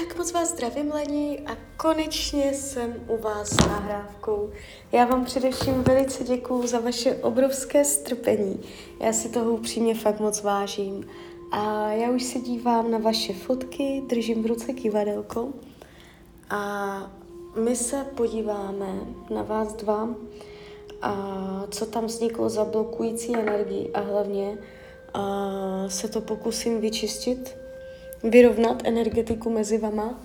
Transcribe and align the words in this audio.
Tak 0.00 0.18
moc 0.18 0.32
vás 0.32 0.48
zdravím, 0.48 0.92
Lení, 0.92 1.40
a 1.40 1.56
konečně 1.76 2.54
jsem 2.54 2.94
u 3.08 3.16
vás 3.16 3.48
s 3.48 3.56
nahrávkou. 3.56 4.50
Já 4.92 5.04
vám 5.04 5.24
především 5.24 5.82
velice 5.82 6.24
děkuju 6.24 6.66
za 6.66 6.80
vaše 6.80 7.14
obrovské 7.14 7.84
strpení. 7.84 8.60
Já 9.00 9.12
si 9.12 9.28
toho 9.28 9.52
upřímně 9.52 9.94
fakt 9.94 10.20
moc 10.20 10.42
vážím. 10.42 11.06
A 11.52 11.90
já 11.90 12.10
už 12.10 12.22
se 12.22 12.38
dívám 12.38 12.90
na 12.90 12.98
vaše 12.98 13.32
fotky, 13.32 14.02
držím 14.06 14.42
v 14.42 14.46
ruce 14.46 14.72
kivadelko 14.72 15.48
a 16.50 17.12
my 17.64 17.76
se 17.76 18.06
podíváme 18.16 19.00
na 19.30 19.42
vás 19.42 19.72
dva, 19.72 20.08
a 21.02 21.64
co 21.70 21.86
tam 21.86 22.06
vzniklo 22.06 22.48
za 22.48 22.64
blokující 22.64 23.36
energii 23.36 23.90
a 23.94 24.00
hlavně 24.00 24.58
a 25.14 25.48
se 25.88 26.08
to 26.08 26.20
pokusím 26.20 26.80
vyčistit 26.80 27.65
vyrovnat 28.30 28.82
energetiku 28.84 29.50
mezi 29.50 29.78
vama, 29.78 30.20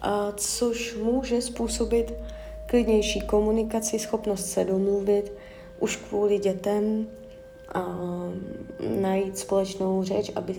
a 0.00 0.32
což 0.36 0.96
může 0.96 1.42
způsobit 1.42 2.12
klidnější 2.66 3.20
komunikaci, 3.20 3.98
schopnost 3.98 4.46
se 4.46 4.64
domluvit, 4.64 5.32
už 5.80 5.96
kvůli 5.96 6.38
dětem, 6.38 7.06
a 7.74 7.98
najít 9.00 9.38
společnou 9.38 10.02
řeč, 10.02 10.30
aby 10.36 10.54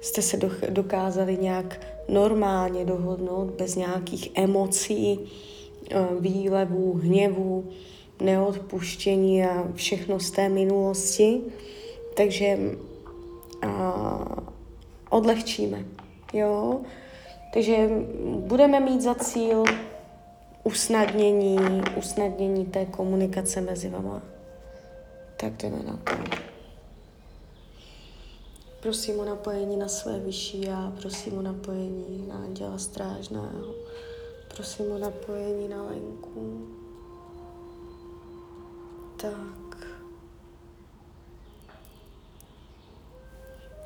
jste 0.00 0.22
se 0.22 0.36
dokázali 0.68 1.38
nějak 1.40 1.80
normálně 2.08 2.84
dohodnout, 2.84 3.50
bez 3.50 3.76
nějakých 3.76 4.30
emocí, 4.34 5.20
výlevů, 6.20 6.92
hněvů, 6.92 7.70
neodpuštění 8.20 9.44
a 9.44 9.68
všechno 9.74 10.20
z 10.20 10.30
té 10.30 10.48
minulosti. 10.48 11.40
Takže 12.14 12.58
a, 13.62 14.42
odlehčíme. 15.10 15.84
Jo? 16.32 16.80
Takže 17.52 17.88
budeme 18.38 18.80
mít 18.80 19.02
za 19.02 19.14
cíl 19.14 19.64
usnadnění, 20.64 21.58
usnadnění 21.96 22.66
té 22.66 22.86
komunikace 22.86 23.60
mezi 23.60 23.88
vama. 23.88 24.22
Tak 25.36 25.52
jdeme 25.52 25.82
na 25.82 25.96
to. 25.96 26.40
Prosím 28.80 29.20
o 29.20 29.24
napojení 29.24 29.76
na 29.76 29.88
své 29.88 30.18
vyšší 30.18 30.62
já, 30.62 30.92
prosím 31.00 31.38
o 31.38 31.42
napojení 31.42 32.26
na 32.28 32.34
anděla 32.34 32.78
strážného, 32.78 33.74
prosím 34.56 34.92
o 34.92 34.98
napojení 34.98 35.68
na 35.68 35.82
Lenku. 35.82 36.66
Tak. 39.16 39.59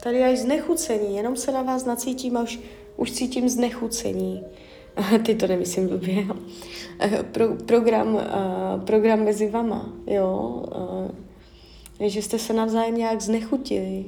Tady 0.04 0.24
až 0.24 0.38
znechucení, 0.38 1.16
jenom 1.16 1.36
se 1.36 1.52
na 1.52 1.62
vás 1.62 1.84
nacítím 1.84 2.36
a 2.36 2.42
už, 2.42 2.60
už 2.96 3.12
cítím 3.12 3.48
znechucení. 3.48 4.44
Ty 5.26 5.34
to 5.34 5.46
nemyslím 5.46 5.88
blbě. 5.88 6.24
Pro, 7.32 7.56
program, 7.56 8.20
program 8.86 9.24
mezi 9.24 9.50
vama, 9.50 9.92
jo. 10.06 10.62
Že 12.00 12.22
jste 12.22 12.38
se 12.38 12.52
navzájem 12.52 12.96
nějak 12.96 13.20
znechutili. 13.20 14.04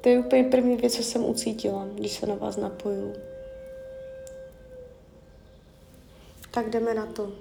To 0.00 0.08
je 0.08 0.18
úplně 0.18 0.44
první 0.44 0.76
věc, 0.76 0.96
co 0.96 1.02
jsem 1.02 1.24
ucítila, 1.24 1.88
když 1.94 2.12
se 2.12 2.26
na 2.26 2.34
vás 2.34 2.56
napoju. 2.56 3.12
Tak 6.50 6.70
jdeme 6.70 6.94
na 6.94 7.06
to. 7.06 7.32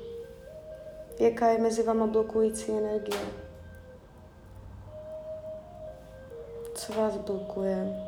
Jaká 1.19 1.49
je 1.49 1.57
mezi 1.57 1.83
vama 1.83 2.07
blokující 2.07 2.71
energie? 2.71 3.46
Co 6.77 6.93
vás 6.93 7.17
blokuje. 7.17 8.03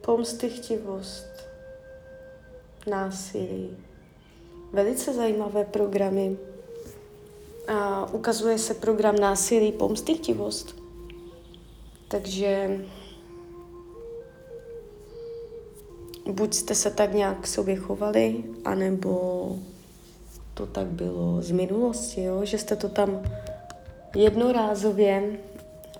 Pomstychtivost, 0.00 1.26
násilí. 2.90 3.76
Velice 4.72 5.14
zajímavé 5.14 5.64
programy. 5.64 6.36
A 7.68 8.06
ukazuje 8.12 8.58
se 8.58 8.74
program 8.74 9.16
násilí, 9.16 9.72
pomstychtivost. 9.72 10.76
Takže 12.08 12.80
buď 16.30 16.54
jste 16.54 16.74
se 16.74 16.90
tak 16.90 17.14
nějak 17.14 17.40
k 17.40 17.46
sobě 17.46 17.76
chovali, 17.76 18.44
anebo 18.64 19.48
to 20.54 20.66
tak 20.66 20.86
bylo 20.86 21.42
z 21.42 21.50
minulosti, 21.50 22.22
jo? 22.22 22.44
že 22.44 22.58
jste 22.58 22.76
to 22.76 22.88
tam 22.88 23.22
jednorázově 24.14 25.38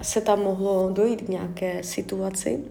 se 0.02 0.20
tam 0.20 0.42
mohlo 0.42 0.90
dojít 0.92 1.22
k 1.22 1.28
nějaké 1.28 1.82
situaci 1.82 2.64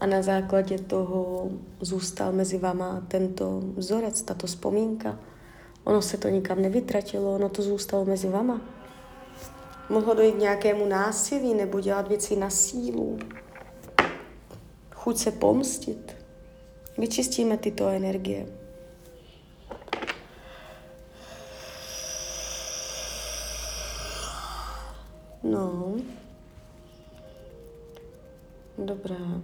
a 0.00 0.06
na 0.06 0.22
základě 0.22 0.78
toho 0.78 1.50
zůstal 1.80 2.32
mezi 2.32 2.58
váma 2.58 3.02
tento 3.08 3.60
vzorec, 3.76 4.22
tato 4.22 4.46
vzpomínka. 4.46 5.18
Ono 5.84 6.02
se 6.02 6.16
to 6.16 6.28
nikam 6.28 6.62
nevytratilo, 6.62 7.34
ono 7.34 7.48
to 7.48 7.62
zůstalo 7.62 8.04
mezi 8.04 8.28
vama. 8.28 8.60
Mohlo 9.88 10.14
dojít 10.14 10.34
k 10.34 10.38
nějakému 10.38 10.86
násilí 10.86 11.54
nebo 11.54 11.80
dělat 11.80 12.08
věci 12.08 12.36
na 12.36 12.50
sílu. 12.50 13.18
Chuť 14.94 15.16
se 15.16 15.30
pomstit. 15.30 16.16
Vyčistíme 16.98 17.56
tyto 17.56 17.88
energie. 17.88 18.46
No. 25.42 25.94
Dobrá. 28.84 29.40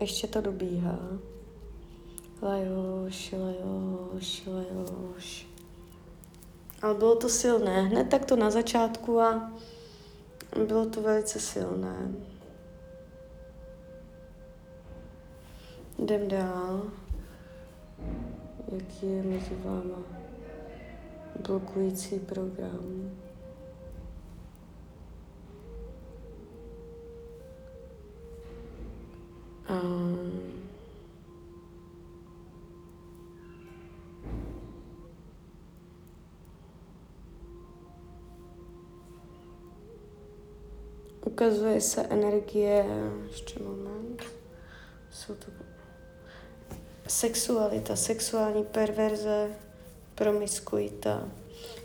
Ještě 0.00 0.26
to 0.26 0.40
dobíhá. 0.40 0.98
Lajoš, 2.42 3.32
lajoš, 3.32 4.46
lajoš. 4.46 5.46
Ale 6.82 6.94
bylo 6.94 7.16
to 7.16 7.28
silné. 7.28 7.82
Hned 7.82 8.10
tak 8.10 8.24
to 8.24 8.36
na 8.36 8.50
začátku 8.50 9.20
a 9.20 9.52
bylo 10.66 10.86
to 10.86 11.02
velice 11.02 11.40
silné. 11.40 12.12
Jdem 15.98 16.28
dál 16.28 16.82
jaký 18.72 19.06
je 19.06 19.22
mezi 19.22 19.54
váma 19.64 20.15
blokující 21.36 22.18
program. 22.18 23.10
A 29.68 29.80
ukazuje 41.26 41.80
se 41.80 42.02
energie, 42.02 42.86
ještě 43.28 43.62
moment, 43.62 44.22
jsou 45.10 45.34
to 45.34 45.46
sexualita, 47.08 47.96
sexuální 47.96 48.64
perverze, 48.64 49.65
promiskuita, 50.16 51.28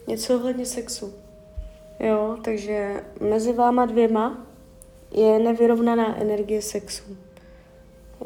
něco 0.07 0.35
ohledně 0.35 0.65
sexu. 0.65 1.13
Jo, 1.99 2.37
takže 2.43 3.03
mezi 3.29 3.53
váma 3.53 3.85
dvěma 3.85 4.47
je 5.11 5.39
nevyrovnaná 5.39 6.21
energie 6.21 6.61
sexu. 6.61 7.03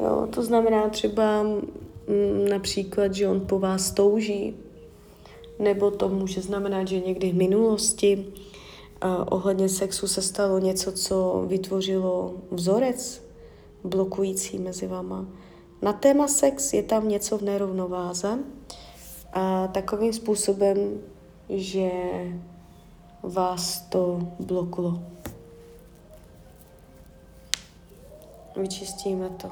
Jo, 0.00 0.28
to 0.30 0.42
znamená 0.42 0.88
třeba 0.88 1.40
m, 1.40 1.62
mm, 2.08 2.48
například, 2.48 3.14
že 3.14 3.28
on 3.28 3.40
po 3.40 3.58
vás 3.58 3.90
touží, 3.90 4.56
nebo 5.58 5.90
to 5.90 6.08
může 6.08 6.42
znamenat, 6.42 6.88
že 6.88 7.00
někdy 7.00 7.30
v 7.32 7.34
minulosti 7.34 8.26
uh, 9.04 9.10
ohledně 9.30 9.68
sexu 9.68 10.08
se 10.08 10.22
stalo 10.22 10.58
něco, 10.58 10.92
co 10.92 11.44
vytvořilo 11.46 12.34
vzorec 12.50 13.22
blokující 13.84 14.58
mezi 14.58 14.86
váma. 14.86 15.26
Na 15.82 15.92
téma 15.92 16.28
sex 16.28 16.72
je 16.72 16.82
tam 16.82 17.08
něco 17.08 17.38
v 17.38 17.42
nerovnováze 17.42 18.38
a 19.36 19.66
takovým 19.68 20.12
způsobem, 20.12 21.00
že 21.48 21.90
vás 23.22 23.80
to 23.80 24.32
bloklo. 24.40 25.02
Vyčistíme 28.56 29.30
to. 29.30 29.50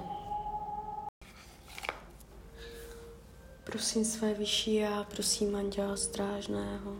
Prosím 3.64 4.04
své 4.04 4.34
vyšší 4.34 4.74
já, 4.74 5.04
prosím 5.04 5.56
anděla 5.56 5.96
strážného, 5.96 6.96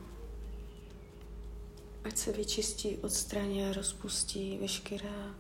ať 2.05 2.17
se 2.17 2.33
vyčistí, 2.33 2.97
odstraní 2.97 3.65
a 3.65 3.73
rozpustí 3.73 4.59
veškerá 4.59 5.35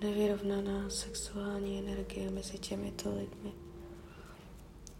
nevyrovnaná 0.00 0.90
sexuální 0.90 1.78
energie 1.78 2.30
mezi 2.30 2.58
těmito 2.58 3.16
lidmi. 3.16 3.65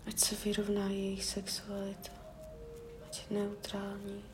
Ať 0.06 0.18
se 0.18 0.34
vyrovná 0.44 0.88
jejich 0.88 1.24
sexualita. 1.24 2.12
Ať 3.06 3.30
je 3.30 3.36
neutrální. 3.38 4.24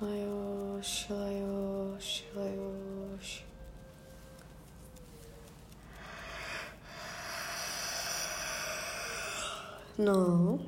Lajoš, 0.00 1.08
lajoš, 1.10 2.24
lajoš. 2.34 3.44
No. 9.98 10.58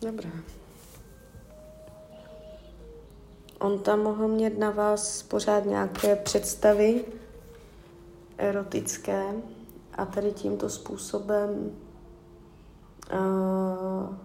Dobrá. 0.00 0.30
On 3.62 3.78
tam 3.78 4.00
mohl 4.00 4.28
mít 4.28 4.58
na 4.58 4.70
vás 4.70 5.22
pořád 5.22 5.64
nějaké 5.64 6.16
představy 6.16 7.04
erotické 8.38 9.34
a 9.94 10.06
tady 10.06 10.32
tímto 10.32 10.70
způsobem 10.70 11.76
uh, 13.12 14.16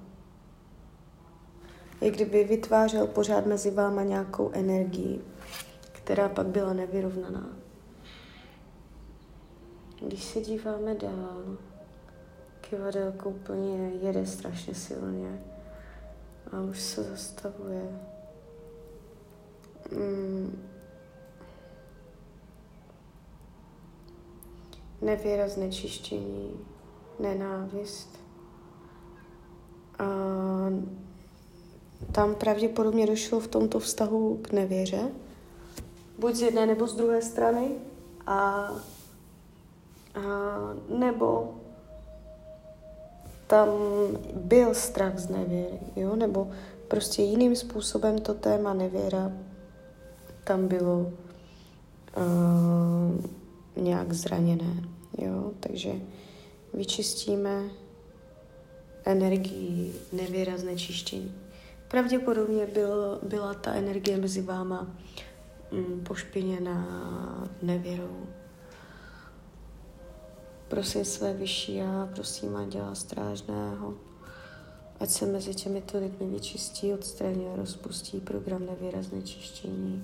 jak 2.02 2.14
kdyby 2.14 2.44
vytvářel 2.44 3.08
pořád 3.08 3.46
mezi 3.46 3.72
váma 3.72 4.04
nějakou 4.04 4.52
energii, 4.54 5.22
která 5.92 6.30
pak 6.30 6.48
byla 6.48 6.74
nevyrovnaná. 6.74 7.50
Když 10.02 10.24
se 10.24 10.42
díváme 10.42 10.96
dál, 10.96 11.58
kivadelko 12.62 13.30
úplně 13.30 13.90
jede 13.90 14.26
strašně 14.26 14.76
silně 14.76 15.42
a 16.52 16.62
už 16.62 16.82
se 16.82 17.04
zastavuje. 17.04 18.17
Mm. 19.92 20.64
Nevěra 25.02 25.48
znečištění, 25.48 26.60
nenávist. 27.20 28.20
A 30.00 30.06
tam 32.12 32.36
pravděpodobně 32.36 33.08
došlo 33.08 33.40
v 33.40 33.48
tomto 33.48 33.80
vztahu 33.80 34.40
k 34.42 34.52
nevěře, 34.52 35.12
buď 36.20 36.36
z 36.36 36.42
jedné 36.42 36.66
nebo 36.66 36.88
z 36.88 36.96
druhé 36.96 37.22
strany, 37.22 37.72
a, 38.28 38.72
a 40.16 40.22
nebo 40.90 41.56
tam 43.48 43.70
byl 44.34 44.74
strach 44.74 45.18
z 45.18 45.30
nevěry, 45.30 45.80
jo? 45.96 46.16
nebo 46.16 46.52
prostě 46.88 47.22
jiným 47.22 47.56
způsobem 47.56 48.20
to 48.20 48.34
téma 48.34 48.74
nevěra 48.74 49.32
tam 50.48 50.68
bylo 50.68 51.00
uh, 52.18 53.26
nějak 53.76 54.14
zraněné. 54.14 54.84
Jo? 55.18 55.52
Takže 55.60 55.92
vyčistíme 56.74 57.64
energii 59.06 59.94
nevěra 60.14 60.58
znečištění. 60.58 61.36
Pravděpodobně 61.88 62.66
byl, 62.66 63.20
byla 63.24 63.54
ta 63.54 63.74
energie 63.74 64.18
mezi 64.18 64.42
váma 64.42 64.88
mm, 65.72 66.04
pošpiněná 66.08 67.50
nevěrou. 67.62 68.26
Prosím 70.68 71.06
své 71.06 71.34
vyšší 71.34 71.76
já, 71.76 72.10
prosím 72.16 72.56
Anděla 72.56 72.96
Strážného, 72.96 73.94
ať 75.00 75.10
se 75.10 75.26
mezi 75.26 75.56
těmito 75.56 76.00
lidmi 76.00 76.28
vyčistí, 76.28 76.94
odstraní 76.94 77.48
a 77.48 77.56
rozpustí 77.56 78.20
program 78.20 78.66
nevěra 78.66 79.02
znečištění. 79.02 80.04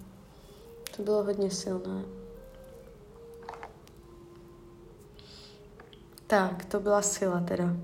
To 0.95 1.03
bylo 1.03 1.23
hodně 1.23 1.51
silné. 1.51 2.03
Tak, 6.27 6.65
to 6.65 6.79
byla 6.79 7.01
sila 7.01 7.39
teda. 7.39 7.75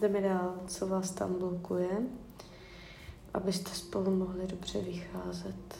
Jdeme 0.00 0.20
dál, 0.20 0.54
co 0.66 0.86
vás 0.86 1.10
tam 1.10 1.34
blokuje, 1.34 1.88
abyste 3.34 3.70
spolu 3.70 4.10
mohli 4.10 4.46
dobře 4.46 4.80
vycházet. 4.80 5.78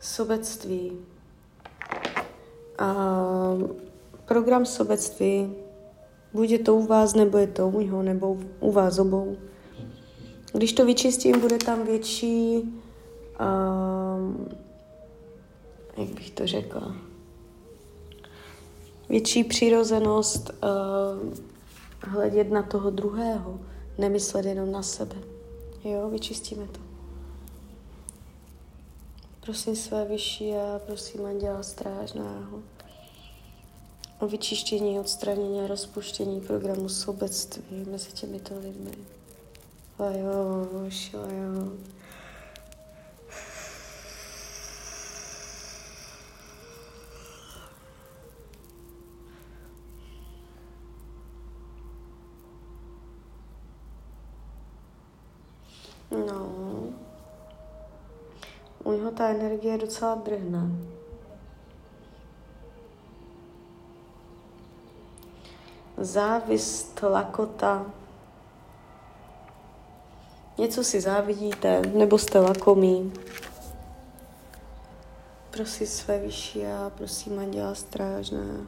Sobectví. 0.00 1.06
A 2.78 2.94
program 4.24 4.66
sobectví 4.66 5.67
Buď 6.32 6.50
je 6.50 6.58
to 6.58 6.74
u 6.74 6.86
vás, 6.86 7.14
nebo 7.14 7.38
je 7.38 7.46
to 7.46 7.68
u 7.68 7.80
něho, 7.80 8.02
nebo 8.02 8.36
u 8.60 8.72
vás 8.72 8.98
obou. 8.98 9.36
Když 10.52 10.72
to 10.72 10.86
vyčistím, 10.86 11.40
bude 11.40 11.58
tam 11.58 11.86
větší, 11.86 12.56
um, 12.56 14.48
jak 15.96 16.08
bych 16.08 16.30
to 16.30 16.46
řekla, 16.46 16.96
větší 19.08 19.44
přirozenost 19.44 20.50
uh, 20.50 21.34
hledět 22.02 22.50
na 22.50 22.62
toho 22.62 22.90
druhého, 22.90 23.60
nemyslet 23.98 24.44
jenom 24.46 24.72
na 24.72 24.82
sebe. 24.82 25.16
Jo, 25.84 26.10
vyčistíme 26.10 26.66
to. 26.66 26.80
Prosím 29.40 29.76
své 29.76 30.04
vyšší 30.04 30.52
a 30.52 30.80
prosím 30.86 31.26
Anděla 31.26 31.62
Strážného 31.62 32.62
o 34.18 34.26
vyčištění, 34.26 35.00
odstranění 35.00 35.60
a 35.60 35.66
rozpuštění 35.66 36.40
programu 36.40 36.88
sobectví 36.88 37.84
mezi 37.90 38.12
těmito 38.12 38.58
lidmi. 38.58 38.90
Lajoš, 39.98 41.12
lajo. 41.12 41.72
No, 56.10 56.50
u 58.84 58.92
něho 58.92 59.10
ta 59.10 59.28
energie 59.28 59.78
docela 59.78 60.14
drhne. 60.14 60.97
Závist, 66.00 67.02
lakota. 67.02 67.86
Něco 70.58 70.84
si 70.84 71.00
závidíte, 71.00 71.80
nebo 71.80 72.18
jste 72.18 72.40
lakomí. 72.40 73.12
Prosím 75.50 75.86
své 75.86 76.18
vyšší 76.18 76.66
a 76.66 76.92
prosím 76.96 77.38
Anděla 77.38 77.74
Strážného. 77.74 78.64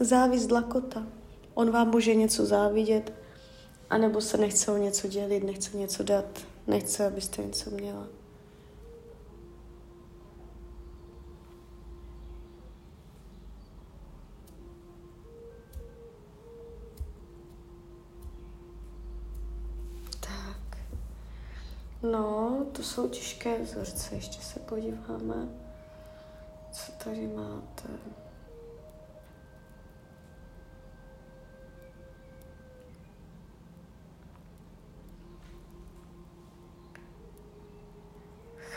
Závist 0.00 0.50
lakota. 0.50 1.02
On 1.54 1.70
vám 1.70 1.90
může 1.90 2.14
něco 2.14 2.46
závidět, 2.46 3.12
anebo 3.90 4.20
se 4.20 4.36
nechce 4.36 4.72
o 4.72 4.76
něco 4.76 5.08
dělit, 5.08 5.44
nechce 5.44 5.76
něco 5.76 6.02
dát. 6.02 6.49
Nechce, 6.66 7.06
abyste 7.06 7.42
něco 7.42 7.70
měla. 7.70 8.06
Tak. 20.20 20.78
No, 22.02 22.66
to 22.72 22.82
jsou 22.82 23.08
těžké 23.08 23.62
vzorce. 23.62 24.14
Ještě 24.14 24.42
se 24.42 24.60
podíváme, 24.60 25.48
co 26.72 26.92
tady 26.92 27.26
máte. 27.26 27.88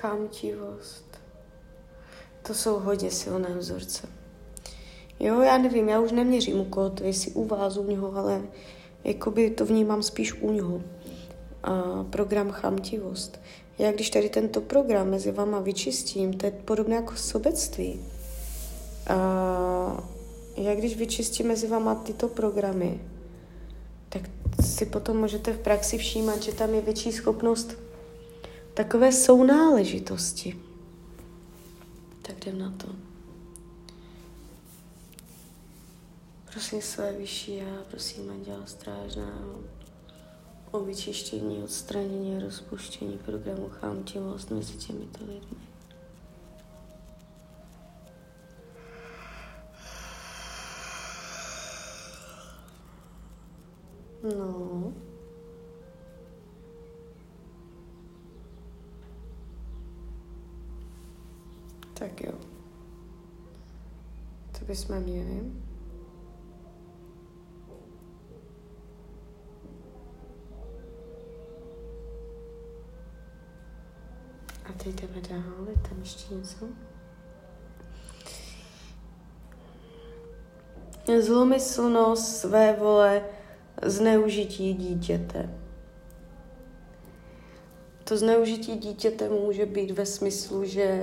Chamtivost. 0.03 1.05
To 2.47 2.53
jsou 2.53 2.79
hodně 2.79 3.11
silné 3.11 3.49
vzorce. 3.57 4.07
Jo, 5.19 5.41
já 5.41 5.57
nevím, 5.57 5.89
já 5.89 5.99
už 5.99 6.11
neměřím 6.11 6.59
u 6.59 6.65
koho 6.65 6.89
to, 6.89 7.03
jestli 7.03 7.31
u 7.31 7.45
vás, 7.45 7.77
u 7.77 7.83
něho, 7.83 8.17
ale 8.17 8.41
jakoby 9.03 9.49
to 9.49 9.65
vnímám 9.65 10.03
spíš 10.03 10.33
u 10.33 10.51
něho. 10.51 10.81
a 11.63 12.03
program 12.09 12.51
chamtivost. 12.51 13.39
Já 13.79 13.91
když 13.91 14.09
tady 14.09 14.29
tento 14.29 14.61
program 14.61 15.09
mezi 15.09 15.31
vama 15.31 15.59
vyčistím, 15.59 16.33
to 16.33 16.45
je 16.45 16.51
podobné 16.51 16.95
jako 16.95 17.15
sobectví. 17.15 18.01
A 19.07 20.03
já 20.57 20.75
když 20.75 20.97
vyčistím 20.97 21.47
mezi 21.47 21.67
vama 21.67 21.95
tyto 21.95 22.27
programy, 22.27 23.01
tak 24.09 24.21
si 24.65 24.85
potom 24.85 25.17
můžete 25.17 25.53
v 25.53 25.59
praxi 25.59 25.97
všímat, 25.97 26.43
že 26.43 26.51
tam 26.51 26.73
je 26.73 26.81
větší 26.81 27.11
schopnost 27.11 27.82
takové 28.73 29.11
sounáležitosti. 29.11 30.59
Tak 32.21 32.45
jdem 32.47 32.59
na 32.59 32.71
to. 32.77 32.87
Prosím 36.51 36.81
své 36.81 37.13
vyšší 37.13 37.55
já, 37.55 37.83
prosím 37.89 38.29
Anděla 38.29 38.65
Strážného 38.65 39.59
o 40.71 40.79
vyčištění, 40.79 41.63
odstranění 41.63 42.37
a 42.37 42.39
rozpuštění 42.39 43.17
programu 43.17 43.69
chámtivost 43.69 44.51
mezi 44.51 44.77
těmito 44.77 45.19
lidmi. 45.25 45.57
No. 54.37 54.93
Tak 62.03 62.21
jo. 62.21 62.33
Co 64.53 64.65
bychom 64.65 64.99
měli? 64.99 65.41
A 74.65 74.73
teď 74.83 75.01
jdeme 75.01 75.21
dál, 75.29 75.67
je 75.69 75.75
tam 75.89 75.99
ještě 75.99 76.35
něco? 76.35 76.65
Zlomyslnost 81.21 82.37
své 82.37 82.73
vole 82.73 83.25
zneužití 83.81 84.73
dítěte. 84.73 85.59
To 88.03 88.17
zneužití 88.17 88.75
dítěte 88.77 89.29
může 89.29 89.65
být 89.65 89.91
ve 89.91 90.05
smyslu, 90.05 90.65
že 90.65 91.01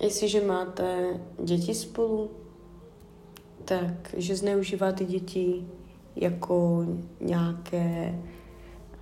jestliže 0.00 0.40
máte 0.40 1.20
děti 1.44 1.74
spolu, 1.74 2.30
tak 3.64 4.14
že 4.16 4.36
zneužíváte 4.36 5.04
děti 5.04 5.66
jako 6.16 6.86
nějaké 7.20 8.18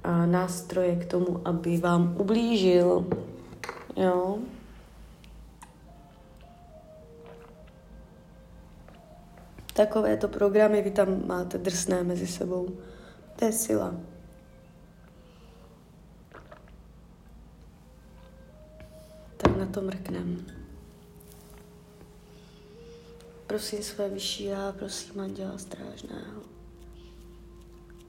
a, 0.04 0.26
nástroje 0.26 0.96
k 0.96 1.06
tomu, 1.06 1.40
aby 1.44 1.76
vám 1.76 2.16
ublížil. 2.18 3.06
Jo? 3.96 4.38
Takovéto 9.74 10.28
programy 10.28 10.82
vy 10.82 10.90
tam 10.90 11.26
máte 11.26 11.58
drsné 11.58 12.02
mezi 12.02 12.26
sebou. 12.26 12.68
To 13.36 13.44
je 13.44 13.52
sila. 13.52 13.94
Tak 19.36 19.56
na 19.56 19.66
to 19.66 19.82
mrknem. 19.82 20.57
Prosím 23.48 23.82
své 23.82 24.08
vyšší 24.08 24.44
já, 24.44 24.72
prosím 24.72 25.20
Anděla 25.20 25.58
Strážného. 25.58 26.42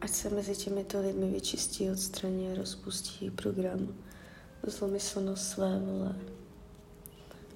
Ať 0.01 0.10
se 0.10 0.29
mezi 0.29 0.55
těmito 0.55 1.01
lidmi 1.01 1.31
vyčistí, 1.31 1.91
odstraní 1.91 2.51
a 2.51 2.55
rozpustí 2.55 3.31
program 3.31 3.96
zlomyslnost 4.63 5.48
své 5.51 5.79
vole. 5.79 6.15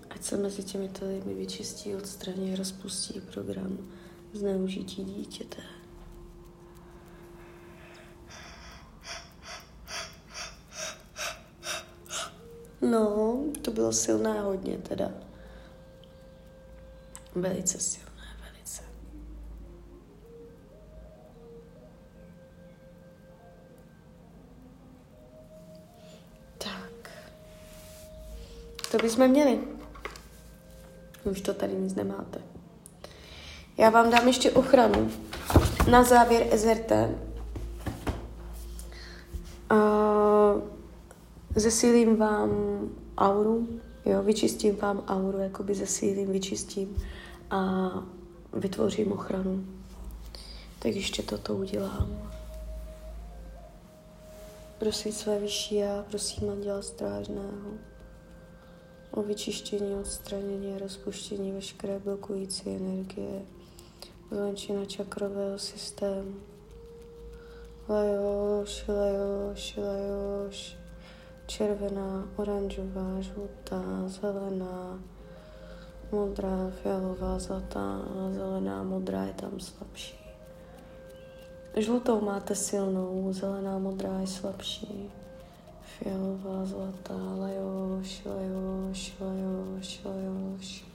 Ať 0.09 0.23
se 0.23 0.37
mezi 0.37 0.63
těmito 0.63 1.05
lidmi 1.07 1.33
vyčistí, 1.33 1.95
odstraní 1.95 2.53
a 2.53 2.57
rozpustí 2.57 3.21
program 3.21 3.77
zneužití 4.33 5.03
dítěte. 5.03 5.61
No, 12.81 13.39
to 13.61 13.71
bylo 13.71 13.93
silné 13.93 14.41
hodně 14.41 14.77
teda. 14.77 15.32
Velice 17.35 17.79
silné, 17.79 18.21
velice. 18.39 18.83
Tak. 26.57 27.09
To 28.91 28.97
bychom 28.97 29.27
měli. 29.27 29.59
Už 31.23 31.41
to 31.41 31.53
tady 31.53 31.73
nic 31.73 31.95
nemáte. 31.95 32.41
Já 33.77 33.89
vám 33.89 34.09
dám 34.09 34.27
ještě 34.27 34.51
ochranu. 34.51 35.11
Na 35.91 36.03
závěr 36.03 36.57
SRT. 36.57 36.91
Uh, 39.71 40.61
zesílím 41.55 42.15
vám 42.15 42.49
auru, 43.17 43.67
jo, 44.05 44.23
vyčistím 44.23 44.75
vám 44.75 45.03
auru, 45.07 45.39
jakoby 45.39 45.75
zesílím, 45.75 46.31
vyčistím 46.31 46.97
a 47.53 47.91
vytvořím 48.53 49.11
ochranu. 49.11 49.65
Tak 50.79 50.95
ještě 50.95 51.23
toto 51.23 51.55
udělám. 51.55 52.31
Prosím 54.79 55.11
své 55.11 55.39
vyšší 55.39 55.75
já, 55.75 56.05
prosím 56.09 56.49
Anděla 56.49 56.81
Strážného 56.81 57.71
o 59.11 59.21
vyčištění, 59.21 59.95
odstranění 59.95 60.73
a 60.75 60.79
rozpuštění 60.79 61.51
veškeré 61.51 61.99
blokující 61.99 62.69
energie, 62.69 63.41
zvenčina 64.31 64.85
čakrového 64.85 65.59
systému. 65.59 66.35
Lajoš, 67.89 68.87
lajoš, 68.87 69.77
lajoš, 69.77 70.77
červená, 71.45 72.29
oranžová, 72.35 73.21
žlutá, 73.21 73.83
zelená, 74.07 74.99
modrá, 76.13 76.69
fialová, 76.81 77.39
zlatá, 77.39 78.05
zelená, 78.31 78.83
modrá 78.83 79.23
je 79.23 79.33
tam 79.33 79.59
slabší. 79.59 80.19
Žlutou 81.77 82.21
máte 82.21 82.55
silnou, 82.55 83.33
zelená, 83.33 83.77
modrá 83.77 84.19
je 84.19 84.27
slabší. 84.27 85.11
Fialová, 85.97 86.65
zlatá, 86.65 87.17
lajoš, 87.17 88.25
lajoš, 88.25 89.13
lajoš, 89.19 90.01
lajoš. 90.05 90.85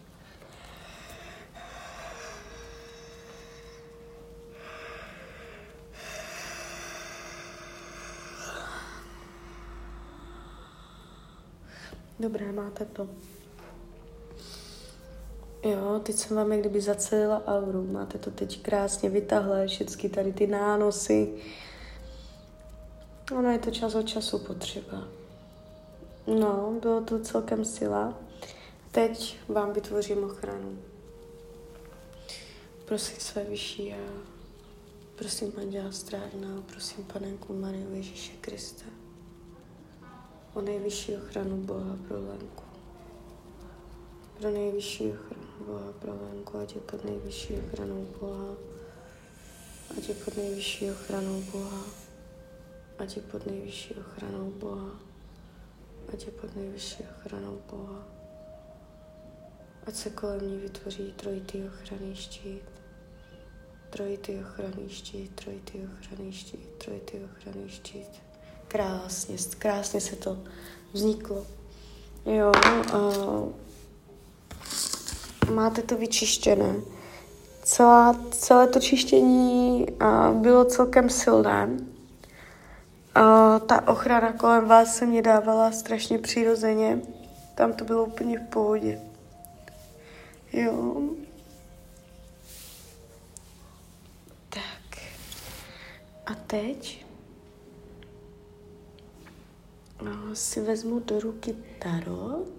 Dobré, 12.18 12.52
máte 12.52 12.84
to. 12.84 13.08
Jo, 15.62 16.00
teď 16.02 16.16
jsem 16.16 16.36
vám 16.36 16.52
jak 16.52 16.60
kdyby 16.60 16.80
zacelila 16.80 17.46
auru. 17.46 17.86
Máte 17.92 18.18
to 18.18 18.30
teď 18.30 18.62
krásně 18.62 19.10
vytahlé, 19.10 19.66
všechny 19.66 20.08
tady 20.08 20.32
ty 20.32 20.46
nánosy. 20.46 21.34
Ono 23.38 23.50
je 23.50 23.58
to 23.58 23.70
čas 23.70 23.94
od 23.94 24.02
času 24.02 24.38
potřeba. 24.38 25.08
No, 26.26 26.78
bylo 26.82 27.00
to 27.00 27.20
celkem 27.20 27.64
sila. 27.64 28.18
Teď 28.90 29.38
vám 29.48 29.72
vytvořím 29.72 30.24
ochranu. 30.24 30.78
Prosím 32.84 33.20
své 33.20 33.44
vyšší 33.44 33.94
a 33.94 34.22
prosím 35.16 35.52
Anděla 35.58 35.92
Strážná, 35.92 36.62
prosím 36.72 37.04
Panenku 37.04 37.54
Mariu 37.54 37.94
Ježíše 37.94 38.32
Krista 38.40 38.84
o 40.54 40.60
nejvyšší 40.60 41.16
ochranu 41.16 41.56
Boha 41.56 41.96
pro 42.08 42.16
Lenku. 42.16 42.64
Pro 44.40 44.50
nejvyšší 44.50 45.12
ochranu 45.12 45.37
Boha 45.66 45.92
pro 45.98 46.12
Lenku, 46.12 46.58
ať 46.58 46.74
je 46.74 46.80
pod 46.80 47.04
nejvyšší 47.04 47.54
ochranou 47.54 48.06
Boha. 48.20 48.54
Ať 49.98 50.08
je 50.08 50.14
pod 50.14 50.36
nejvyšší 50.36 50.90
ochranou 50.90 51.42
Boha. 51.52 51.82
Ať 52.98 53.16
je 53.16 53.22
pod 53.22 53.46
nejvyšší 53.46 53.94
ochranou 53.94 54.50
Boha. 54.50 54.90
Ať 56.12 56.26
je 56.26 56.32
pod 56.32 56.56
nejvyšší 56.56 57.04
ochranou 57.16 57.58
Boha. 57.70 58.06
Ať 59.86 59.94
se 59.94 60.10
kolem 60.10 60.50
ní 60.50 60.56
vytvoří 60.56 61.12
trojitý 61.16 61.62
ochranný 61.64 62.16
štít. 62.16 62.64
Trojitý 63.90 64.40
ochranný 64.40 64.88
štít, 64.88 65.34
trojitý 65.34 65.78
ochranný 65.78 66.32
štít, 66.32 66.68
trojitý 66.78 67.18
ochranný 67.24 67.68
štít 67.68 68.28
krásně, 68.68 69.36
krásně 69.58 70.00
se 70.00 70.16
to 70.16 70.38
vzniklo. 70.92 71.46
Jo, 72.26 72.52
uh, 72.94 73.52
máte 75.50 75.82
to 75.82 75.96
vyčištěné. 75.96 76.74
Celá, 77.62 78.16
celé 78.30 78.66
to 78.68 78.80
čištění 78.80 79.86
uh, 80.02 80.42
bylo 80.42 80.64
celkem 80.64 81.10
silné. 81.10 81.68
A 83.14 83.58
ta 83.58 83.88
ochrana 83.88 84.32
kolem 84.32 84.68
vás 84.68 84.96
se 84.96 85.06
mě 85.06 85.22
dávala 85.22 85.72
strašně 85.72 86.18
přirozeně. 86.18 87.00
Tam 87.54 87.72
to 87.72 87.84
bylo 87.84 88.04
úplně 88.04 88.38
v 88.38 88.48
pohodě. 88.48 89.00
Jo. 90.52 91.02
Tak. 94.48 94.98
A 96.26 96.34
teď 96.46 97.06
no, 100.02 100.34
si 100.34 100.60
vezmu 100.60 101.00
do 101.00 101.20
ruky 101.20 101.56
tarot 101.78 102.57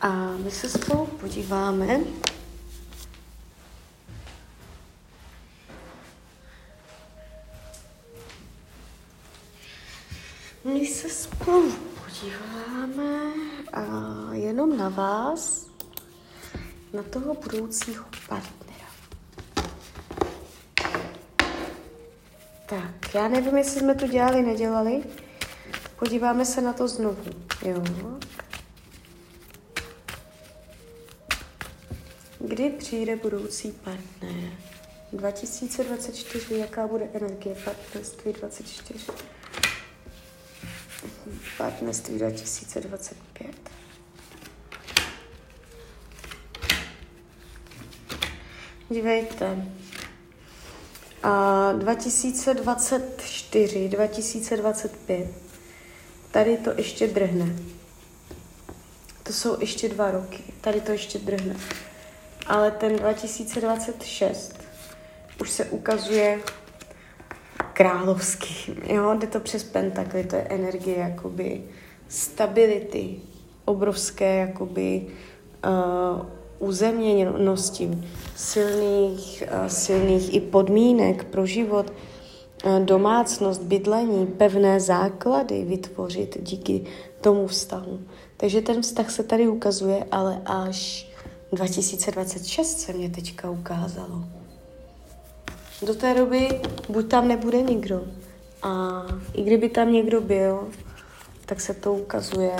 a 0.00 0.36
my 0.36 0.50
se 0.50 0.68
spolu 0.68 1.06
podíváme, 1.06 2.00
My 10.64 10.86
se 10.86 11.08
spolu 11.08 11.72
podíváme 12.04 13.32
a 13.72 13.84
jenom 14.32 14.76
na 14.76 14.88
vás, 14.88 15.66
na 16.92 17.02
toho 17.02 17.34
budoucího 17.34 18.04
partnera. 18.28 18.88
Tak, 22.66 23.14
já 23.14 23.28
nevím, 23.28 23.56
jestli 23.56 23.80
jsme 23.80 23.94
to 23.94 24.06
dělali, 24.06 24.42
nedělali. 24.42 25.02
Podíváme 25.98 26.44
se 26.44 26.60
na 26.60 26.72
to 26.72 26.88
znovu, 26.88 27.22
jo. 27.64 27.82
Kdy 32.48 32.70
přijde 32.70 33.16
budoucí 33.16 33.72
partner? 33.72 34.34
2024, 35.12 36.58
jaká 36.58 36.86
bude 36.86 37.08
energie 37.14 37.54
partnerství 37.64 38.32
24? 38.32 39.04
partnerství 41.58 42.18
2025. 42.18 43.54
Dívejte. 48.90 49.68
A 51.22 51.72
2024, 51.72 53.88
2025. 53.88 55.28
Tady 56.30 56.56
to 56.56 56.70
ještě 56.76 57.08
drhne. 57.08 57.56
To 59.22 59.32
jsou 59.32 59.60
ještě 59.60 59.88
dva 59.88 60.10
roky. 60.10 60.42
Tady 60.60 60.80
to 60.80 60.92
ještě 60.92 61.18
drhne. 61.18 61.56
Ale 62.46 62.70
ten 62.70 62.96
2026 62.96 64.54
už 65.40 65.50
se 65.50 65.64
ukazuje 65.64 66.40
královský. 67.72 68.74
Jo? 68.86 69.14
Jde 69.14 69.26
to 69.26 69.40
přes 69.40 69.64
pentakly, 69.64 70.24
to 70.24 70.36
je 70.36 70.42
energie 70.42 70.98
jakoby 70.98 71.62
stability, 72.08 73.16
obrovské 73.64 74.36
jakoby 74.36 75.06
uh, 75.06 76.26
uzemněnosti, 76.58 77.90
silných, 78.36 79.44
uh, 79.46 79.66
silných 79.66 80.34
i 80.34 80.40
podmínek 80.40 81.24
pro 81.24 81.46
život, 81.46 81.92
uh, 82.64 82.80
domácnost, 82.80 83.62
bydlení, 83.62 84.26
pevné 84.26 84.80
základy 84.80 85.64
vytvořit 85.64 86.38
díky 86.40 86.84
tomu 87.20 87.46
vztahu. 87.46 88.00
Takže 88.36 88.60
ten 88.60 88.82
vztah 88.82 89.10
se 89.10 89.22
tady 89.22 89.48
ukazuje, 89.48 90.04
ale 90.10 90.42
až 90.46 91.13
2026 91.54 92.80
se 92.80 92.92
mě 92.92 93.10
teďka 93.10 93.50
ukázalo. 93.50 94.24
Do 95.86 95.94
té 95.94 96.14
doby 96.14 96.60
buď 96.88 97.08
tam 97.08 97.28
nebude 97.28 97.62
nikdo. 97.62 98.04
A 98.62 99.02
i 99.32 99.42
kdyby 99.42 99.68
tam 99.68 99.92
někdo 99.92 100.20
byl, 100.20 100.68
tak 101.46 101.60
se 101.60 101.74
to 101.74 101.94
ukazuje, 101.94 102.56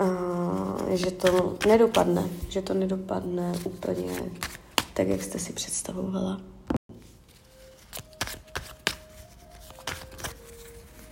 a, 0.00 0.06
že 0.90 1.10
to 1.10 1.56
nedopadne, 1.66 2.28
že 2.48 2.62
to 2.62 2.74
nedopadne 2.74 3.52
úplně 3.64 4.12
tak, 4.94 5.08
jak 5.08 5.22
jste 5.22 5.38
si 5.38 5.52
představovala. 5.52 6.40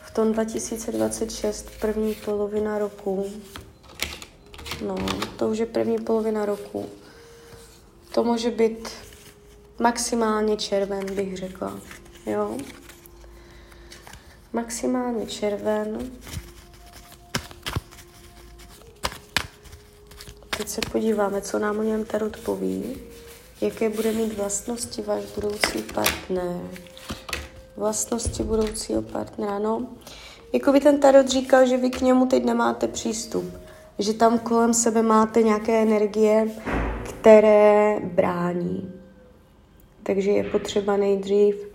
V 0.00 0.10
tom 0.14 0.32
2026, 0.32 1.70
první 1.80 2.14
polovina 2.14 2.78
roku, 2.78 3.26
no, 4.86 4.96
to 5.36 5.48
už 5.48 5.58
je 5.58 5.66
první 5.66 5.98
polovina 5.98 6.46
roku, 6.46 6.86
to 8.14 8.24
může 8.24 8.50
být 8.50 8.88
maximálně 9.78 10.56
červen, 10.56 11.14
bych 11.14 11.36
řekla. 11.36 11.80
Jo? 12.26 12.56
Maximálně 14.52 15.26
červen. 15.26 16.10
Teď 20.56 20.68
se 20.68 20.80
podíváme, 20.92 21.40
co 21.40 21.58
nám 21.58 21.78
o 21.78 21.82
něm 21.82 22.04
Tarot 22.04 22.36
poví. 22.36 23.00
Jaké 23.60 23.88
bude 23.88 24.12
mít 24.12 24.36
vlastnosti 24.36 25.02
váš 25.02 25.24
budoucí 25.34 25.82
partner. 25.94 26.60
Vlastnosti 27.76 28.42
budoucího 28.42 29.02
partnera. 29.02 29.58
No, 29.58 29.86
jako 30.52 30.72
by 30.72 30.80
ten 30.80 31.00
Tarot 31.00 31.28
říkal, 31.28 31.66
že 31.66 31.76
vy 31.76 31.90
k 31.90 32.00
němu 32.00 32.26
teď 32.26 32.44
nemáte 32.44 32.88
přístup. 32.88 33.54
Že 34.00 34.14
tam 34.14 34.38
kolem 34.38 34.74
sebe 34.74 35.02
máte 35.02 35.42
nějaké 35.42 35.82
energie, 35.82 36.48
které 37.02 38.00
brání. 38.00 38.92
Takže 40.02 40.30
je 40.30 40.44
potřeba 40.44 40.96
nejdřív 40.96 41.68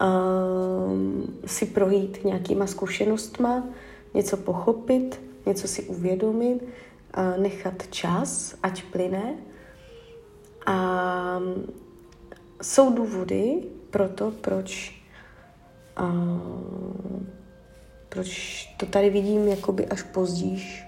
um, 0.00 1.40
si 1.46 1.66
projít 1.66 2.24
nějakýma 2.24 2.66
zkušenostma, 2.66 3.64
něco 4.14 4.36
pochopit, 4.36 5.20
něco 5.46 5.68
si 5.68 5.82
uvědomit, 5.82 6.62
uh, 6.62 7.42
nechat 7.42 7.88
čas, 7.90 8.54
ať 8.62 8.82
plyne. 8.82 9.34
A 10.66 11.40
jsou 12.62 12.92
důvody 12.92 13.62
pro 13.90 14.08
to, 14.08 14.30
proč, 14.30 15.02
uh, 16.00 17.22
proč 18.08 18.64
to 18.76 18.86
tady 18.86 19.10
vidím 19.10 19.48
jakoby 19.48 19.86
až 19.86 20.02
pozdíž, 20.02 20.87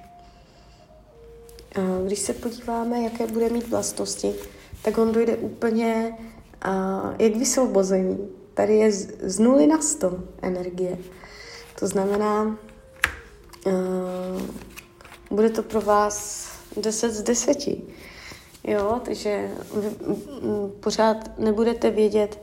když 2.06 2.18
se 2.18 2.32
podíváme, 2.32 3.02
jaké 3.02 3.26
bude 3.26 3.48
mít 3.48 3.68
vlastnosti, 3.68 4.34
tak 4.82 4.98
on 4.98 5.12
dojde 5.12 5.36
úplně 5.36 6.18
jak 7.18 7.36
vysvobození. 7.36 8.28
Tady 8.54 8.76
je 8.76 8.92
z, 8.92 9.08
z 9.20 9.38
nuly 9.38 9.66
na 9.66 9.80
sto 9.82 10.18
energie. 10.42 10.98
To 11.80 11.86
znamená, 11.86 12.58
bude 15.30 15.50
to 15.50 15.62
pro 15.62 15.80
vás 15.80 16.48
10 16.76 17.12
z 17.12 17.22
10. 17.22 17.58
Jo, 18.64 19.00
takže 19.04 19.50
vy 19.74 19.90
pořád 20.80 21.38
nebudete 21.38 21.90
vědět, 21.90 22.40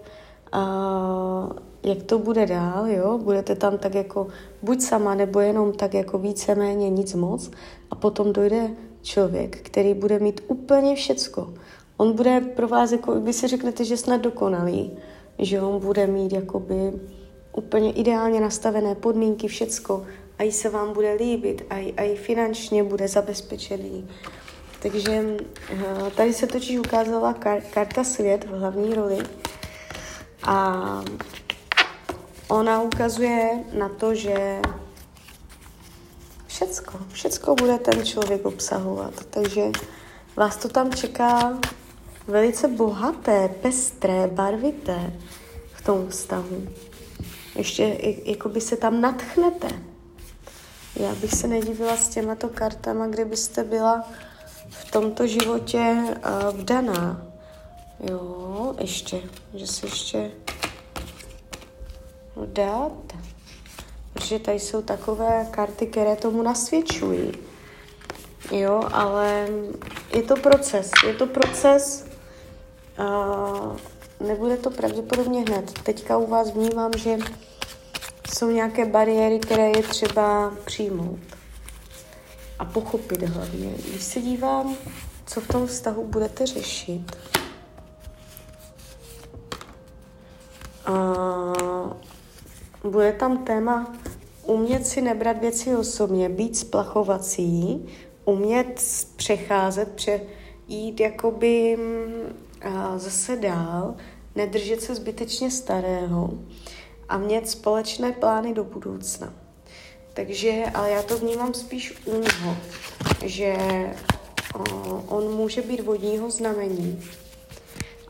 jak 1.83 2.03
to 2.05 2.19
bude 2.19 2.45
dál, 2.45 2.87
jo, 2.87 3.17
budete 3.17 3.55
tam 3.55 3.77
tak 3.77 3.95
jako 3.95 4.27
buď 4.61 4.81
sama, 4.81 5.15
nebo 5.15 5.39
jenom 5.39 5.73
tak 5.73 5.93
jako 5.93 6.17
víceméně 6.17 6.89
nic 6.89 7.13
moc 7.13 7.51
a 7.91 7.95
potom 7.95 8.33
dojde 8.33 8.69
člověk, 9.07 9.57
který 9.61 9.93
bude 9.93 10.19
mít 10.19 10.41
úplně 10.47 10.95
všecko. 10.95 11.53
On 11.97 12.13
bude 12.13 12.41
pro 12.41 12.67
vás, 12.67 12.91
jako 12.91 13.21
vy 13.21 13.33
si 13.33 13.47
řeknete, 13.47 13.83
že 13.83 13.97
snad 13.97 14.21
dokonalý, 14.21 14.91
že 15.39 15.61
on 15.61 15.81
bude 15.81 16.07
mít 16.07 16.31
jakoby 16.31 16.91
úplně 17.53 17.91
ideálně 17.91 18.41
nastavené 18.41 18.95
podmínky, 18.95 19.47
všecko, 19.47 20.05
a 20.39 20.43
i 20.43 20.51
se 20.51 20.69
vám 20.69 20.93
bude 20.93 21.13
líbit, 21.13 21.65
a 21.69 21.77
i, 21.77 21.93
a 21.93 22.03
i 22.03 22.15
finančně 22.15 22.83
bude 22.83 23.07
zabezpečený. 23.07 24.07
Takže 24.81 25.25
eh, 25.69 26.11
tady 26.15 26.33
se 26.33 26.47
totiž 26.47 26.79
ukázala 26.79 27.33
kar- 27.33 27.61
karta 27.73 28.03
svět 28.03 28.43
v 28.43 28.59
hlavní 28.59 28.93
roli 28.93 29.17
a 30.43 31.03
ona 32.47 32.81
ukazuje 32.81 33.49
na 33.73 33.89
to, 33.89 34.15
že 34.15 34.61
všecko, 36.57 36.99
všecko 37.11 37.55
bude 37.55 37.77
ten 37.77 38.05
člověk 38.05 38.45
obsahovat. 38.45 39.13
Takže 39.29 39.61
vás 40.35 40.57
to 40.57 40.69
tam 40.69 40.93
čeká 40.93 41.57
velice 42.27 42.67
bohaté, 42.67 43.49
pestré, 43.61 44.27
barvité 44.27 45.13
v 45.73 45.81
tom 45.81 46.09
vztahu. 46.09 46.67
Ještě 47.55 47.97
jako 48.25 48.49
by 48.49 48.61
se 48.61 48.77
tam 48.77 49.01
natchnete. 49.01 49.67
Já 50.95 51.15
bych 51.15 51.33
se 51.33 51.47
nedivila 51.47 51.97
s 51.97 52.09
těmato 52.09 52.49
kartama, 52.49 53.07
kdybyste 53.07 53.63
byla 53.63 54.07
v 54.69 54.91
tomto 54.91 55.27
životě 55.27 55.97
vdaná. 56.51 57.21
Jo, 58.09 58.75
ještě, 58.79 59.21
že 59.53 59.67
se 59.67 59.85
ještě 59.85 60.31
dát 62.45 63.06
protože 64.27 64.39
tady 64.39 64.59
jsou 64.59 64.81
takové 64.81 65.47
karty, 65.51 65.87
které 65.87 66.15
tomu 66.15 66.41
nasvědčují. 66.41 67.31
Jo, 68.51 68.83
ale 68.91 69.47
je 70.13 70.23
to 70.23 70.35
proces. 70.35 70.91
Je 71.07 71.13
to 71.13 71.27
proces, 71.27 72.05
uh, 72.99 73.77
nebude 74.27 74.57
to 74.57 74.71
pravděpodobně 74.71 75.41
hned. 75.41 75.73
Teďka 75.83 76.17
u 76.17 76.27
vás 76.27 76.51
vnímám, 76.51 76.91
že 76.97 77.17
jsou 78.33 78.49
nějaké 78.49 78.85
bariéry, 78.85 79.39
které 79.39 79.67
je 79.67 79.83
třeba 79.83 80.53
přijmout 80.65 81.19
a 82.59 82.65
pochopit 82.65 83.23
hlavně. 83.23 83.73
Když 83.89 84.03
se 84.03 84.21
dívám, 84.21 84.75
co 85.25 85.41
v 85.41 85.47
tom 85.47 85.67
vztahu 85.67 86.03
budete 86.03 86.45
řešit, 86.45 87.17
a 90.85 90.93
bude 92.83 93.11
tam 93.11 93.45
téma 93.45 93.93
umět 94.47 94.87
si 94.87 95.01
nebrat 95.01 95.37
věci 95.37 95.75
osobně, 95.75 96.29
být 96.29 96.57
splachovací, 96.57 97.85
umět 98.25 98.81
přecházet, 99.15 99.91
přejít 99.91 100.99
jakoby 100.99 101.77
a 102.61 102.97
zase 102.97 103.35
dál, 103.35 103.95
nedržet 104.35 104.81
se 104.81 104.95
zbytečně 104.95 105.51
starého 105.51 106.29
a 107.09 107.17
mít 107.17 107.49
společné 107.49 108.11
plány 108.11 108.53
do 108.53 108.63
budoucna. 108.63 109.33
Takže, 110.13 110.63
ale 110.73 110.91
já 110.91 111.01
to 111.01 111.17
vnímám 111.17 111.53
spíš 111.53 111.93
u 112.05 112.21
něho, 112.21 112.57
že 113.25 113.55
o, 114.55 114.63
on 115.07 115.35
může 115.35 115.61
být 115.61 115.79
vodního 115.79 116.31
znamení, 116.31 117.03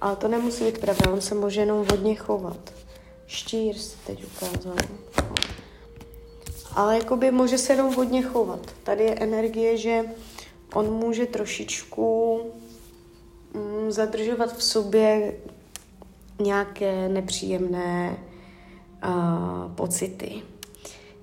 ale 0.02 0.16
to 0.16 0.28
nemusí 0.28 0.64
být 0.64 0.78
pravda, 0.78 1.12
on 1.12 1.22
se 1.22 1.36
může 1.36 1.62
jenom 1.62 1.86
vodně 1.86 2.16
chovat. 2.16 2.74
Štír 3.28 3.78
se 3.78 3.98
teď 4.08 4.24
ukázal. 4.26 4.76
Ale 6.76 6.98
jakoby 6.98 7.32
může 7.32 7.58
se 7.58 7.74
jenom 7.74 7.94
vodně 7.94 8.22
chovat. 8.22 8.60
Tady 8.84 9.04
je 9.04 9.16
energie, 9.16 9.78
že 9.78 10.06
on 10.74 10.94
může 10.94 11.26
trošičku 11.26 12.42
mm, 13.54 13.92
zadržovat 13.92 14.58
v 14.58 14.64
sobě 14.64 15.34
nějaké 16.40 17.10
nepříjemné 17.10 18.18
uh, 19.08 19.72
pocity. 19.76 20.42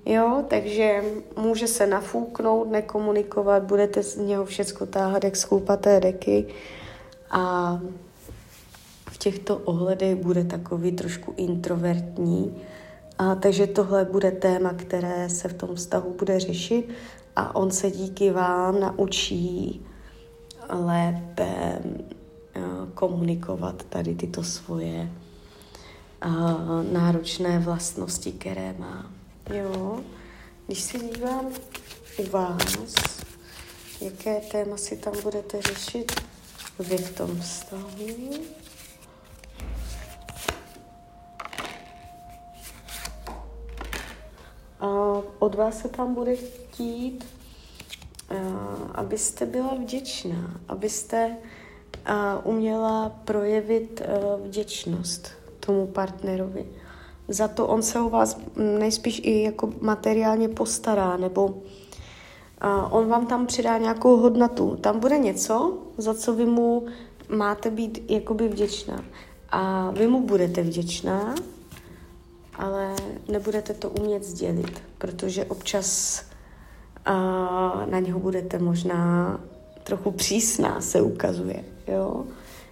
Jo, 0.05 0.43
takže 0.47 1.03
může 1.37 1.67
se 1.67 1.87
nafouknout, 1.87 2.71
nekomunikovat, 2.71 3.63
budete 3.63 4.03
z 4.03 4.17
něho 4.17 4.45
všecko 4.45 4.85
táhat 4.85 5.23
jak 5.23 5.35
schoupaté 5.35 5.99
deky 5.99 6.45
a 7.31 7.79
v 9.09 9.17
těchto 9.17 9.57
ohledech 9.57 10.15
bude 10.15 10.43
takový 10.43 10.91
trošku 10.91 11.33
introvertní. 11.37 12.61
A 13.17 13.35
takže 13.35 13.67
tohle 13.67 14.05
bude 14.05 14.31
téma, 14.31 14.73
které 14.73 15.29
se 15.29 15.47
v 15.47 15.53
tom 15.53 15.75
vztahu 15.75 16.15
bude 16.19 16.39
řešit. 16.39 16.89
A 17.35 17.55
on 17.55 17.71
se 17.71 17.91
díky 17.91 18.31
vám 18.31 18.79
naučí 18.79 19.81
lépe 20.69 21.79
eh, 22.55 22.61
komunikovat 22.93 23.83
tady 23.83 24.15
tyto 24.15 24.43
svoje 24.43 25.11
eh, 26.21 26.29
náročné 26.91 27.59
vlastnosti, 27.59 28.31
které 28.31 28.75
má. 28.79 29.11
Jo, 29.53 29.99
když 30.65 30.81
se 30.81 30.99
dívám 30.99 31.45
u 32.17 32.29
vás, 32.29 32.75
jaké 34.01 34.41
téma 34.51 34.77
si 34.77 34.97
tam 34.97 35.13
budete 35.23 35.61
řešit 35.61 36.21
vy 36.79 36.97
v 36.97 37.15
tom 37.15 37.39
vztahu, 37.41 38.31
od 45.39 45.55
vás 45.55 45.77
se 45.77 45.87
tam 45.89 46.13
bude 46.13 46.35
chtít, 46.35 47.25
abyste 48.95 49.45
byla 49.45 49.73
vděčná, 49.73 50.59
abyste 50.67 51.37
uměla 52.43 53.09
projevit 53.25 54.01
vděčnost 54.43 55.29
tomu 55.59 55.87
partnerovi. 55.87 56.65
Za 57.27 57.47
to 57.47 57.67
on 57.67 57.81
se 57.81 57.99
o 57.99 58.09
vás 58.09 58.39
nejspíš 58.55 59.21
i 59.23 59.43
jako 59.43 59.73
materiálně 59.81 60.49
postará, 60.49 61.17
nebo 61.17 61.61
on 62.89 63.07
vám 63.07 63.27
tam 63.27 63.47
přidá 63.47 63.77
nějakou 63.77 64.17
hodnotu. 64.17 64.75
Tam 64.75 64.99
bude 64.99 65.17
něco, 65.17 65.77
za 65.97 66.13
co 66.13 66.33
vy 66.33 66.45
mu 66.45 66.85
máte 67.29 67.71
být 67.71 68.11
jakoby 68.11 68.47
vděčná. 68.47 69.03
A 69.49 69.91
vy 69.91 70.07
mu 70.07 70.21
budete 70.21 70.61
vděčná, 70.61 71.35
nebudete 73.27 73.73
to 73.73 73.89
umět 73.89 74.23
sdělit, 74.23 74.81
protože 74.97 75.45
občas 75.45 76.21
a, 77.05 77.15
na 77.85 77.99
něho 77.99 78.19
budete 78.19 78.59
možná 78.59 79.39
trochu 79.83 80.11
přísná, 80.11 80.81
se 80.81 81.01
ukazuje. 81.01 81.63
Jo? 81.87 82.25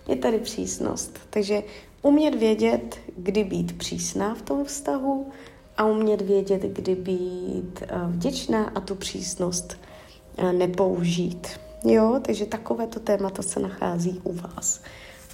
Je 0.07 0.15
tady 0.15 0.39
přísnost. 0.39 1.19
Takže 1.29 1.63
umět 2.01 2.35
vědět, 2.35 2.99
kdy 3.17 3.43
být 3.43 3.77
přísná 3.77 4.35
v 4.35 4.41
tom 4.41 4.65
vztahu 4.65 5.31
a 5.77 5.85
umět 5.85 6.21
vědět, 6.21 6.61
kdy 6.61 6.95
být 6.95 7.83
vděčná 8.07 8.71
a 8.75 8.79
tu 8.79 8.95
přísnost 8.95 9.77
nepoužít. 10.51 11.47
Jo, 11.85 12.19
takže 12.21 12.45
takovéto 12.45 12.99
témata 12.99 13.41
se 13.41 13.59
nachází 13.59 14.21
u 14.23 14.33
vás. 14.33 14.81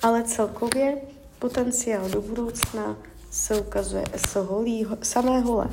Ale 0.01 0.23
celkově 0.23 0.97
potenciál 1.39 2.09
do 2.09 2.21
budoucna 2.21 2.97
se 3.29 3.59
ukazuje 3.59 4.03
s 4.15 4.35
holí, 4.35 4.87
samé 5.01 5.39
hole. 5.39 5.69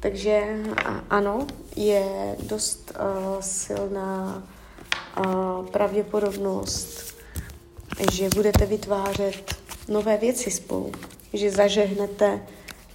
Takže 0.00 0.64
ano, 1.10 1.46
je 1.76 2.36
dost 2.42 2.92
uh, 3.00 3.40
silná 3.40 4.42
uh, 5.18 5.66
pravděpodobnost, 5.66 7.14
že 8.12 8.28
budete 8.34 8.66
vytvářet 8.66 9.54
nové 9.88 10.16
věci 10.16 10.50
spolu, 10.50 10.92
že 11.32 11.50
zažehnete 11.50 12.40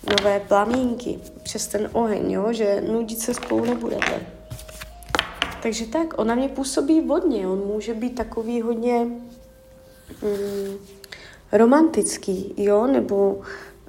nové 0.10 0.40
plamínky 0.40 1.20
přes 1.44 1.68
ten 1.68 1.90
oheň, 1.94 2.32
jo? 2.32 2.54
že 2.54 2.82
nudit 2.82 3.20
se 3.20 3.34
spolu 3.34 3.66
nebudete. 3.66 4.26
Takže 5.64 5.86
tak, 5.86 6.20
on 6.20 6.28
na 6.28 6.36
mě 6.36 6.50
působí 6.50 7.02
vodně, 7.02 7.48
on 7.48 7.58
může 7.58 7.94
být 7.94 8.16
takový 8.16 8.62
hodně 8.62 9.00
mm, 10.22 10.78
romantický, 11.52 12.54
jo, 12.58 12.88
nebo 12.88 13.42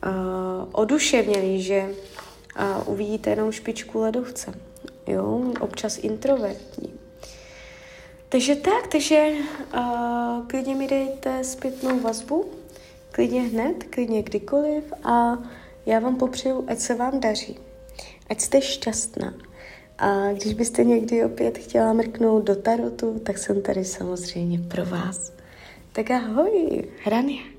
uh, 0.05 0.69
oduševněný, 0.73 1.63
že 1.63 1.83
uh, 1.85 2.93
uvidíte 2.93 3.31
jenom 3.31 3.53
špičku 3.53 4.01
ledovce. 4.01 4.55
Jo, 5.07 5.53
občas 5.61 5.99
introvertní. 5.99 6.93
Takže 8.29 8.57
tak, 8.57 8.87
takže 8.87 9.33
uh, 9.75 10.47
klidně 10.47 10.75
mi 10.75 10.89
dejte 10.89 11.45
zpětnou 11.45 12.01
vazbu, 12.01 12.45
klidně 13.11 13.41
hned, 13.41 13.85
klidně 13.91 14.23
kdykoliv 14.23 14.85
a 15.05 15.39
já 15.87 15.99
vám 15.99 16.17
popřeju, 16.17 16.65
ať 16.69 16.79
se 16.79 16.95
vám 16.95 17.21
daří, 17.21 17.59
ať 18.31 18.41
jste 18.41 18.61
šťastná. 18.61 19.35
A 19.99 20.33
když 20.33 20.55
byste 20.55 20.85
někdy 20.85 21.25
opět 21.25 21.59
chtěla 21.59 21.93
mrknout 21.93 22.45
do 22.45 22.57
tarotu, 22.57 23.19
tak 23.19 23.39
jsem 23.39 23.63
tady 23.63 23.85
samozřejmě 23.85 24.59
pro 24.59 24.85
vás. 24.85 25.33
Tak 25.93 26.11
ahoj, 26.11 26.85
Hrania. 27.05 27.56